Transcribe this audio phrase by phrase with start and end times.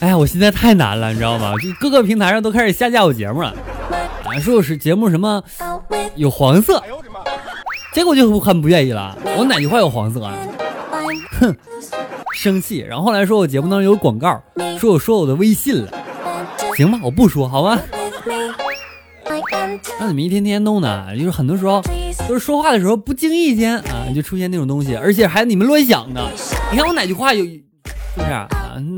[0.00, 1.52] 哎呀，我现在太难了，你知道吗？
[1.62, 3.52] 就各个平台上都开始下架我节目了，
[4.40, 5.42] 说我是节目什么
[6.14, 6.82] 有黄色，
[7.92, 9.16] 结果就很不愿意了。
[9.36, 10.34] 我哪句话有黄色啊？
[11.40, 11.56] 哼，
[12.36, 12.78] 生气。
[12.78, 14.40] 然后后来说我节目当中有广告，
[14.78, 15.90] 说我说我的微信了，
[16.76, 17.80] 行吧，我不说，好吗？
[20.00, 21.06] 那怎么一天天弄呢？
[21.16, 21.82] 就是很多时候
[22.28, 26.24] 都是说话的时候不经意间啊，就出现那种东西，而且还你们乱想的。
[26.70, 27.44] 你看我哪句话有，
[28.18, 28.48] 是不是啊？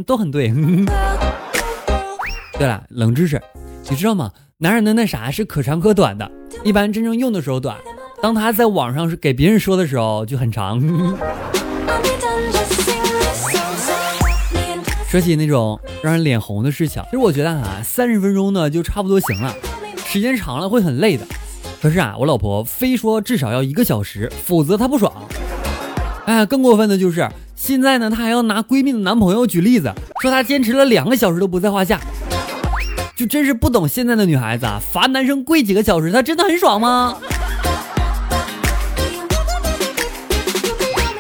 [0.07, 0.51] 都很对。
[2.59, 3.39] 对了，冷知识，
[3.91, 4.33] 你知道吗？
[4.59, 6.31] 男人的那啥是可长可短的，
[6.65, 7.77] 一般真正用的时候短，
[8.23, 10.81] 当他在网上是给别人说的时候就很长。
[15.09, 19.55] 说起那种让人脸红的事情，其实我觉得啊，三十分钟呢就差不多行了。
[20.07, 21.27] 时间长了会很累的，
[21.83, 25.13] 可是啊，我老婆非说至少要一个小时，否则她不爽。
[26.27, 32.01] 哎，更过分的就是现在呢，她还要拿闺蜜的男朋友举例子，说她坚持了两个小时都不在话下，
[33.17, 37.17] 就真是不懂现在的女孩子啊，罚男生跪几个小时，她真的很爽吗？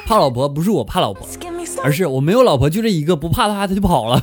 [0.06, 1.26] 怕老婆不是我怕老婆，
[1.84, 4.22] 而是我没有老婆就这一个，不怕的话她就跑了。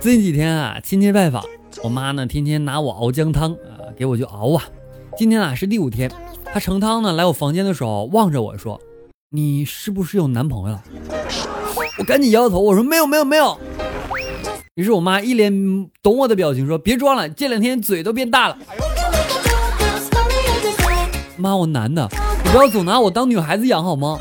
[0.00, 1.42] 最近几天啊，亲戚拜访。
[1.82, 4.64] 我妈呢，天天拿我熬姜汤啊，给我就熬啊。
[5.16, 6.10] 今天啊是第五天，
[6.44, 8.80] 她盛汤呢来我房间的时候，望着我说
[9.34, 10.82] ：“你是不是有男朋友了？”
[11.98, 13.58] 我赶紧摇摇头，我说：“没有，没有，没有。”
[14.76, 15.50] 于是我妈一脸
[16.02, 18.58] 懂我的表情说：“别装了，这两天嘴都变大了。”
[21.38, 22.06] 妈，我男的，
[22.44, 24.18] 你不要总拿我当女孩子养好吗？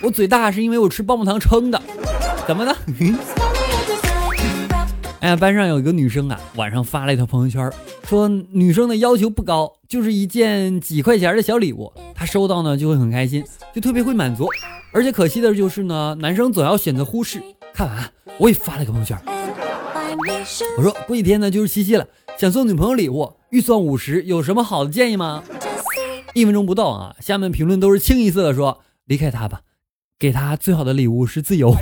[0.00, 1.82] 我嘴大是因为我吃棒棒糖撑的，
[2.46, 2.76] 怎么的？
[5.18, 7.68] 哎呀，班上有一个女生啊，晚上发了一条朋友圈，
[8.10, 14.48] 说女生的要求不高，就是一件几块钱的小礼物，她收到呢就会很开心，就特别会满足。
[14.90, 17.40] 而且可惜的就是呢，男生总要选择忽视。
[17.72, 19.16] 看完，我也发了个朋友圈，
[20.76, 22.04] 我说过几天呢就是七夕了，
[22.36, 25.44] 想送女朋友礼物，预算五十，有什么好的建议吗？
[26.34, 29.60] 一分钟不到啊，下面评论都是清一色的说离开他吧，
[30.18, 31.76] 给他最好的礼物是自由。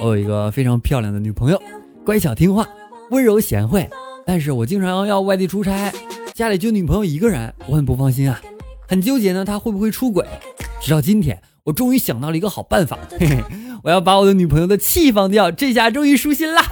[0.00, 1.62] 我有一个非常漂亮的女朋友，
[2.06, 2.66] 乖巧听话，
[3.10, 3.88] 温柔贤惠。
[4.24, 5.92] 但是我经常要外地出差，
[6.32, 8.40] 家里就女朋友一个人，我很不放心啊，
[8.88, 10.26] 很纠结呢，她会不会出轨？
[10.80, 13.44] 直到今天，我终于想到了一个好办法，嘿嘿，
[13.84, 16.62] 我要把我的女朋友的气放掉，这下终于舒心了。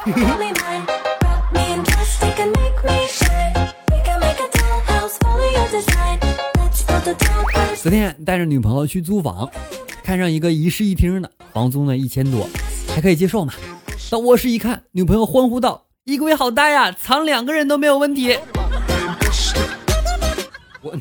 [7.76, 9.48] 昨天带着女朋友去租房。
[10.10, 12.44] 看上一个一室一厅的，房租呢一千多，
[12.92, 13.54] 还可以接受嘛。
[14.10, 18.36] 到卧室一看，女朋友欢呼道：“衣柜好大呀，藏两个人都没有问题。”
[20.82, 20.92] 我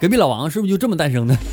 [0.00, 1.38] 隔壁老王是不是就这么诞生的？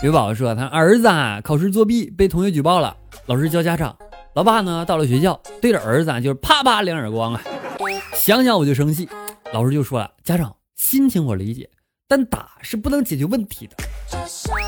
[0.00, 2.96] 刘宝宝说他儿子啊考试作弊被同学举报了，
[3.26, 3.96] 老师叫家长，
[4.36, 7.42] 老爸呢到了学校对着儿子啊就是啪啪两耳光啊，
[8.14, 9.08] 想想我就生气。
[9.54, 11.70] 老师就说了：“家长心情我理解，
[12.08, 13.76] 但打是不能解决问题的。”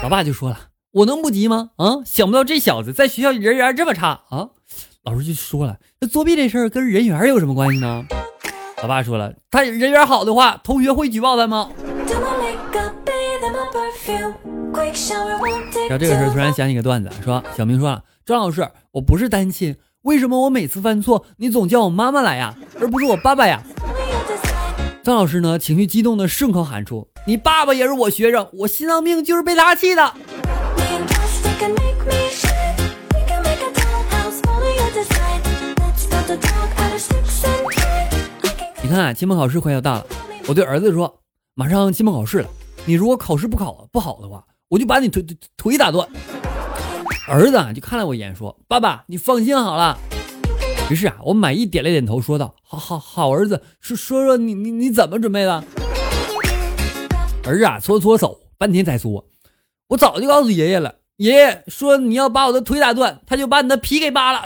[0.01, 1.71] 老爸就说了：“我能不急吗？
[1.75, 4.51] 啊，想不到这小子在学校人缘这么差啊！”
[5.03, 8.07] 老师就说了：“那作弊这事儿跟人缘有什么关系呢？”
[8.81, 11.69] 老爸说了：“他人缘好的话，同学会举报他吗？”
[15.89, 23.61] 然后这个时候突然想起个段子，说小明说了：“张老师，我不是单亲，为什么我每次犯错，你总叫我妈妈来呀，而不是我爸爸呀？”
[25.07, 25.57] 张老师呢？
[25.57, 30.15] 情绪激动的顺口喊出：“你爸爸也是我学生，我心脏病就是被他气的。”
[38.83, 40.07] 你看，期末考试快要到了，
[40.49, 41.21] 我对儿子说
[41.55, 42.49] ：“马上期末考试了，
[42.85, 46.09] 你如果考试不考不好的话，我就把你腿腿腿打断。”
[47.31, 49.97] 儿子啊就看了我一眼，说：“爸爸，你放心好了。”
[50.89, 55.65] 于是啊，我满意点了点头，说道：“好好好，儿子，说说说你你你怎么准备的？”
[57.45, 59.27] 儿子啊，搓搓手，半天才说
[59.91, 64.45] ：“我早就告诉爷爷了，爷爷说你要把我的腿打断，他就把你的皮给扒了。”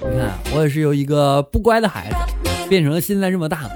[0.00, 2.16] 你看，我也是由一个不乖的孩子，
[2.68, 3.68] 变成了现在这么大。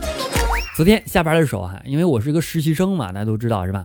[0.77, 3.85] 昨天下班的时候哈，因为我是一个实习生嘛，大家都知道是吧？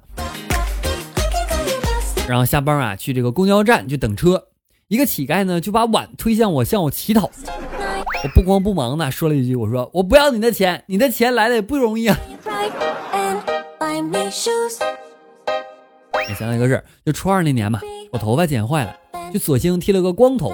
[2.27, 4.47] 然后下班啊，去这个公交站去等车，
[4.87, 7.29] 一个乞丐呢就把碗推向我，向我乞讨。
[8.23, 12.17] 我不慌不忙的说了一句：“我说我不要你的钱，你的钱来的也不容易啊。”
[16.13, 17.79] 我想到一个事儿，就初二那年嘛，
[18.11, 18.95] 我头发剪坏了，
[19.31, 20.51] 就索性剃了个光头。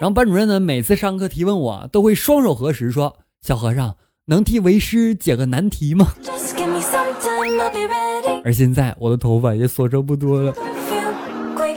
[0.00, 6.14] 然后班主任呢，每次上课提问我，都会双手合十说：“小和尚，能替为师解个难题吗？”
[8.42, 10.54] 而现在我的头发也所剩不多了。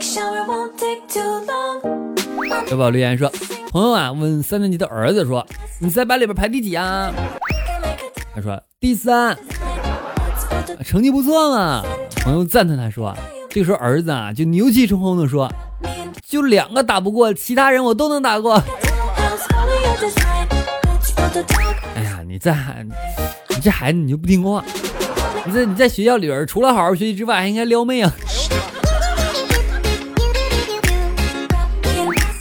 [0.00, 0.22] 小
[2.76, 3.30] 宝留言说
[3.70, 5.44] ：“朋友啊，问三年级的儿子说，
[5.80, 7.12] 你在班里边排第几啊？”
[8.34, 9.36] 他说：“第三，
[10.84, 11.82] 成绩不错嘛。”
[12.22, 13.14] 朋友赞叹他说
[13.50, 15.50] ：“这个时候儿子啊，就牛气冲冲的说，
[16.24, 18.54] 就两个打不过，其他人我都能打过。”
[21.96, 22.86] 哎呀，你这孩，
[23.48, 24.64] 你这孩子你就不听话，
[25.44, 28.12] 你这你在学校里边除了好好学习之外，还应该撩妹啊。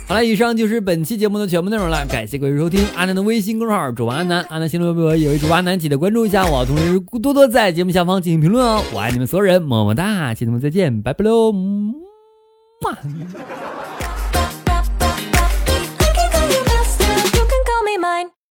[0.07, 11.94] 好了，以上就是本期节目的全部内容了，感谢各位收听阿南的微信公众号“主播阿南”，阿南新浪微博也为主播阿南，记得关注一下我，同时多多在节目下方进行评论哦，我爱你们所有人，么么哒，亲们们再见，拜拜喽，么。